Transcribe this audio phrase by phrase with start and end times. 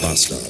[0.00, 0.40] Bastard.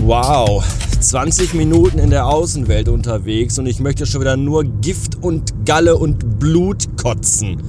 [0.00, 0.64] Wow,
[1.00, 5.96] 20 Minuten in der Außenwelt unterwegs und ich möchte schon wieder nur Gift und Galle
[5.96, 7.62] und Blut kotzen.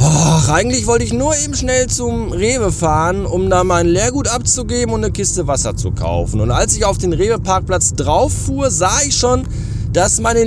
[0.00, 4.94] Och, eigentlich wollte ich nur eben schnell zum Rewe fahren, um da mein Leergut abzugeben
[4.94, 6.40] und eine Kiste Wasser zu kaufen.
[6.40, 9.44] Und als ich auf den Rewe-Parkplatz drauf fuhr, sah ich schon,
[9.92, 10.44] dass meine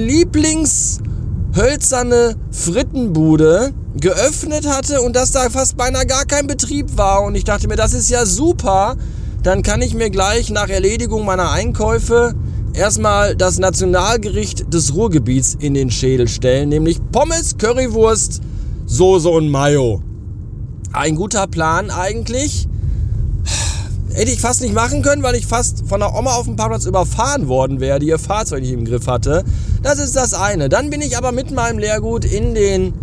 [1.56, 7.24] Lieblingshölzerne Frittenbude geöffnet hatte und dass da fast beinahe gar kein Betrieb war.
[7.24, 8.98] Und ich dachte mir, das ist ja super.
[9.42, 12.36] Dann kann ich mir gleich nach Erledigung meiner Einkäufe
[12.74, 18.42] erstmal das Nationalgericht des Ruhrgebiets in den Schädel stellen, nämlich Pommes, Currywurst,
[18.86, 20.02] Soße und Mayo.
[20.92, 22.68] Ein guter Plan eigentlich.
[24.16, 26.86] Hätte ich fast nicht machen können, weil ich fast von der Oma auf dem Parkplatz
[26.86, 29.44] überfahren worden wäre, die ihr Fahrzeug nicht im Griff hatte.
[29.84, 30.70] Das ist das eine.
[30.70, 32.94] Dann bin ich aber mit meinem Leergut in den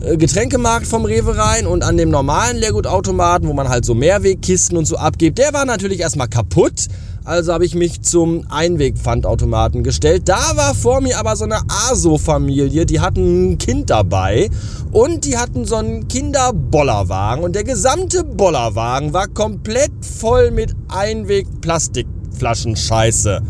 [0.00, 4.84] Getränkemarkt vom Rewe rein und an dem normalen Leergutautomaten, wo man halt so Mehrwegkisten und
[4.84, 6.86] so abgibt, der war natürlich erstmal kaputt.
[7.24, 10.28] Also habe ich mich zum Einwegpfandautomaten gestellt.
[10.28, 11.58] Da war vor mir aber so eine
[11.90, 14.48] ASO-Familie, die hatten ein Kind dabei
[14.92, 23.40] und die hatten so einen Kinderbollerwagen und der gesamte Bollerwagen war komplett voll mit Einweg-Plastikflaschen-Scheiße.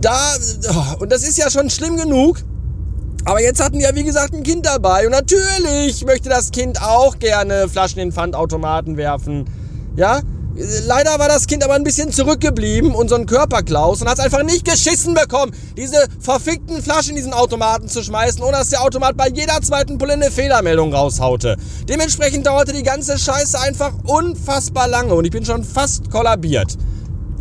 [0.00, 0.36] Da,
[0.70, 2.44] oh, und das ist ja schon schlimm genug.
[3.24, 6.80] Aber jetzt hatten die ja wie gesagt ein Kind dabei und natürlich möchte das Kind
[6.82, 9.44] auch gerne Flaschen in Pfandautomaten werfen.
[9.96, 10.22] Ja,
[10.86, 14.64] Leider war das Kind aber ein bisschen zurückgeblieben ein Körperklaus und hat es einfach nicht
[14.64, 19.28] geschissen bekommen, diese verfickten Flaschen in diesen Automaten zu schmeißen, ohne dass der Automat bei
[19.28, 21.56] jeder zweiten Pulle eine Fehlermeldung raushaute.
[21.88, 26.76] Dementsprechend dauerte die ganze Scheiße einfach unfassbar lange und ich bin schon fast kollabiert.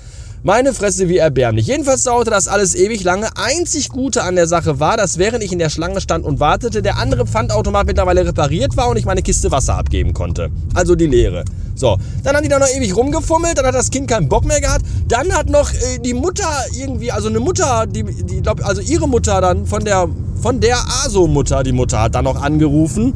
[0.45, 1.67] Meine Fresse wie erbärmlich.
[1.67, 3.29] Jedenfalls dauerte das alles ewig lange.
[3.37, 6.81] Einzig Gute an der Sache war, dass während ich in der Schlange stand und wartete,
[6.81, 10.49] der andere Pfandautomat mittlerweile repariert war und ich meine Kiste Wasser abgeben konnte.
[10.73, 11.45] Also die leere.
[11.75, 14.59] So, dann haben die da noch ewig rumgefummelt, dann hat das Kind keinen Bock mehr
[14.59, 14.83] gehabt.
[15.07, 19.07] Dann hat noch äh, die Mutter irgendwie, also eine Mutter, die, die glaub, also ihre
[19.07, 20.09] Mutter dann von der,
[20.41, 23.13] von der ASO-Mutter, die Mutter hat dann noch angerufen.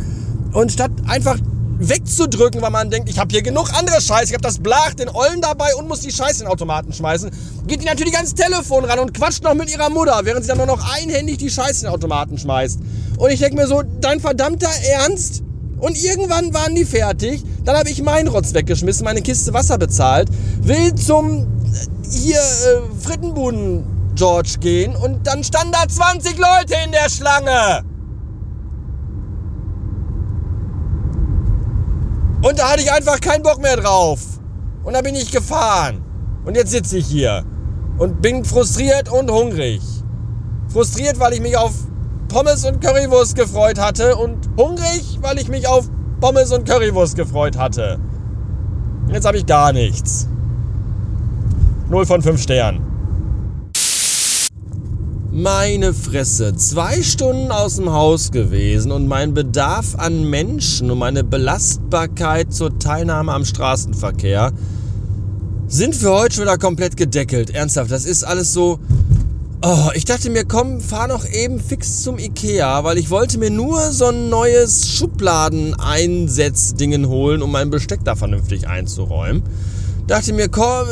[0.54, 1.38] Und statt einfach
[1.80, 5.10] wegzudrücken, weil man denkt, ich habe hier genug andere Scheiße, ich habe das Blach, den
[5.10, 7.32] Ollen dabei und muss die Scheiße in den Automaten schmeißen,
[7.68, 10.58] geht die natürlich ans Telefon ran und quatscht noch mit ihrer Mutter, während sie dann
[10.58, 12.80] nur noch einhändig die Scheiße in den Automaten schmeißt.
[13.18, 15.44] Und ich denke mir so, dein verdammter Ernst?
[15.80, 17.44] Und irgendwann waren die fertig.
[17.64, 20.30] Dann habe ich meinen Rotz weggeschmissen, meine Kiste Wasser bezahlt,
[20.62, 26.92] will zum äh, hier äh, Frittenbuden George gehen und dann standen da 20 Leute in
[26.92, 27.84] der Schlange.
[32.48, 34.22] Und da hatte ich einfach keinen Bock mehr drauf.
[34.86, 36.02] Und da bin ich gefahren.
[36.46, 37.44] Und jetzt sitze ich hier.
[37.98, 39.82] Und bin frustriert und hungrig.
[40.70, 41.74] Frustriert, weil ich mich auf
[42.30, 44.16] Pommes und Currywurst gefreut hatte.
[44.16, 45.90] Und hungrig, weil ich mich auf
[46.22, 48.00] Pommes und Currywurst gefreut hatte.
[49.12, 50.30] Jetzt habe ich gar nichts.
[51.90, 52.97] 0 von 5 Sternen.
[55.40, 61.24] Meine Fresse, zwei Stunden aus dem Haus gewesen und mein Bedarf an Menschen und meine
[61.24, 64.52] Belastbarkeit zur Teilnahme am Straßenverkehr
[65.68, 67.52] sind für heute schon wieder komplett gedeckelt.
[67.52, 68.80] Ernsthaft, das ist alles so.
[69.62, 73.52] Oh, ich dachte mir, komm, fahr noch eben fix zum Ikea, weil ich wollte mir
[73.52, 79.44] nur so ein neues Schubladen-Einsatzdingen holen, um mein Besteck da vernünftig einzuräumen.
[80.08, 80.88] Dachte mir, komm,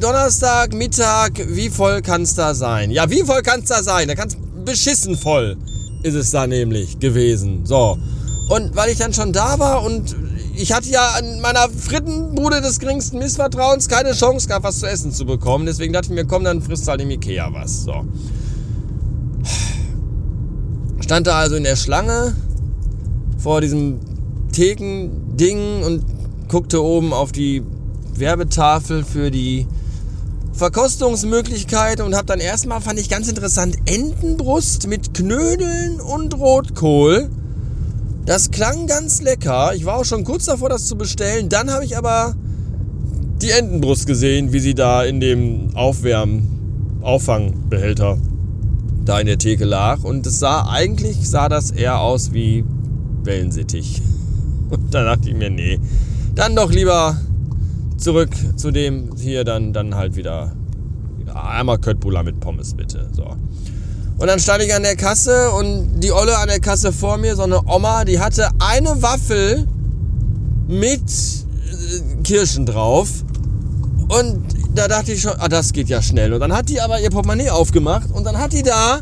[0.00, 2.90] Donnerstag, Mittag, wie voll kann es da sein?
[2.90, 4.08] Ja, wie voll kann es da sein?
[4.08, 5.56] Da kann es beschissen voll
[6.06, 7.66] ist es da nämlich gewesen.
[7.66, 7.98] So.
[8.48, 10.14] Und weil ich dann schon da war und
[10.54, 15.12] ich hatte ja an meiner Frittenbude des geringsten Missvertrauens keine Chance gehabt, was zu essen
[15.12, 15.66] zu bekommen.
[15.66, 17.84] Deswegen dachte ich mir, komm, dann frisst halt im Ikea was.
[17.84, 18.04] So.
[21.00, 22.34] Stand da also in der Schlange
[23.38, 23.98] vor diesem
[24.52, 26.04] Theken-Ding und
[26.48, 27.62] guckte oben auf die
[28.14, 29.66] Werbetafel für die
[30.56, 37.28] Verkostungsmöglichkeit und habe dann erstmal, fand ich ganz interessant, Entenbrust mit Knödeln und Rotkohl.
[38.24, 39.74] Das klang ganz lecker.
[39.74, 41.48] Ich war auch schon kurz davor, das zu bestellen.
[41.48, 42.34] Dann habe ich aber
[43.42, 48.18] die Entenbrust gesehen, wie sie da in dem Aufwärmen, Auffangbehälter
[49.04, 52.64] da in der Theke lag und es sah eigentlich sah das eher aus wie
[53.22, 54.02] Wellensittich.
[54.70, 55.78] Und da dachte ich mir, nee,
[56.34, 57.16] dann doch lieber
[57.96, 60.52] zurück zu dem hier dann dann halt wieder
[61.34, 63.08] einmal Köttbullar mit Pommes bitte.
[63.12, 63.36] So.
[64.18, 67.36] Und dann stand ich an der Kasse und die Olle an der Kasse vor mir,
[67.36, 69.66] so eine Oma, die hatte eine Waffel
[70.66, 73.08] mit äh, Kirschen drauf.
[74.08, 74.42] Und
[74.74, 76.32] da dachte ich schon, ah, das geht ja schnell.
[76.32, 79.00] Und dann hat die aber ihr Portemonnaie aufgemacht und dann hat die da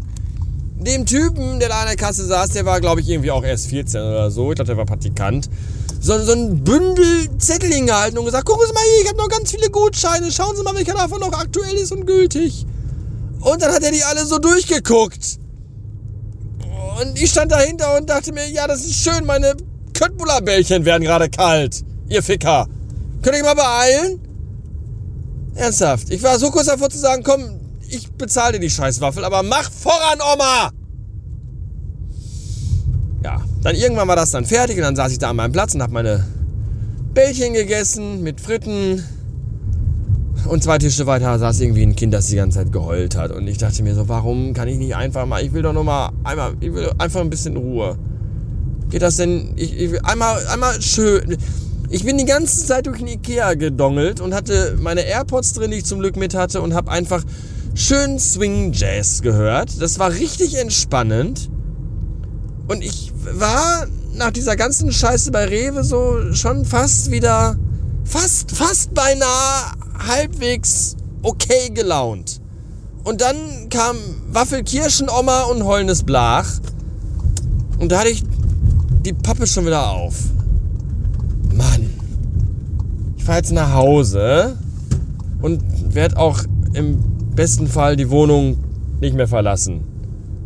[0.84, 3.68] dem Typen, der da an der Kasse saß, der war, glaube ich, irgendwie auch erst
[3.68, 4.50] 14 oder so.
[4.50, 5.48] Ich glaube, der war Praktikant.
[6.04, 9.28] So, so ein Bündel Zettel hingehalten und gesagt, gucken Sie mal hier, ich habe noch
[9.30, 10.30] ganz viele Gutscheine.
[10.30, 12.66] Schauen Sie mal, welcher davon noch aktuell ist und gültig.
[13.40, 15.38] Und dann hat er die alle so durchgeguckt.
[17.00, 19.54] Und ich stand dahinter und dachte mir, ja, das ist schön, meine
[19.94, 21.82] Köttbullar-Bällchen werden gerade kalt.
[22.10, 22.68] Ihr Ficker.
[23.22, 24.20] Könnt ihr euch mal beeilen?
[25.54, 26.10] Ernsthaft.
[26.10, 29.70] Ich war so kurz davor zu sagen, komm, ich bezahle dir die Scheißwaffel, aber mach
[29.70, 30.70] voran, Oma!
[33.64, 35.82] Dann irgendwann war das dann fertig und dann saß ich da an meinem Platz und
[35.82, 36.22] habe meine
[37.14, 39.02] Bällchen gegessen mit Fritten.
[40.46, 43.30] Und zwei Tische weiter saß irgendwie ein Kind, das die ganze Zeit geheult hat.
[43.30, 45.82] Und ich dachte mir so, warum kann ich nicht einfach mal, ich will doch nur
[45.82, 47.96] mal einmal, ich will einfach ein bisschen Ruhe.
[48.90, 51.38] Geht das denn, ich, ich einmal, einmal schön,
[51.88, 55.78] ich bin die ganze Zeit durch den Ikea gedongelt und hatte meine AirPods drin, die
[55.78, 57.24] ich zum Glück mit hatte und habe einfach
[57.74, 59.80] schön Swing Jazz gehört.
[59.80, 61.48] Das war richtig entspannend.
[62.66, 67.56] Und ich war nach dieser ganzen Scheiße bei Rewe so schon fast wieder,
[68.04, 69.72] fast, fast beinahe
[70.06, 72.40] halbwegs okay gelaunt.
[73.02, 73.96] Und dann kam
[74.32, 76.48] Waffelkirschenoma und heulendes Blach.
[77.78, 78.24] Und da hatte ich
[79.04, 80.14] die Pappe schon wieder auf.
[81.54, 81.90] Mann.
[83.16, 84.56] Ich fahre jetzt nach Hause
[85.42, 85.62] und
[85.94, 86.40] werde auch
[86.72, 86.98] im
[87.34, 88.56] besten Fall die Wohnung
[89.00, 89.93] nicht mehr verlassen.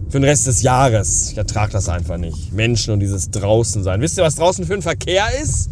[0.09, 1.33] Für den Rest des Jahres.
[1.33, 2.51] Ich ertrage das einfach nicht.
[2.53, 4.01] Menschen und dieses draußen sein.
[4.01, 5.69] Wisst ihr, was draußen für ein Verkehr ist?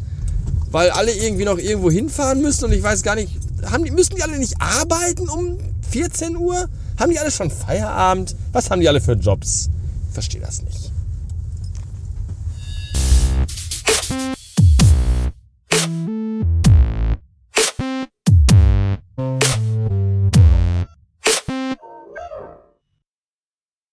[0.70, 3.30] Weil alle irgendwie noch irgendwo hinfahren müssen und ich weiß gar nicht,
[3.64, 5.56] haben die, müssen die alle nicht arbeiten um
[5.90, 6.68] 14 Uhr?
[6.98, 8.36] Haben die alle schon Feierabend?
[8.52, 9.70] Was haben die alle für Jobs?
[10.08, 10.92] Ich verstehe das nicht.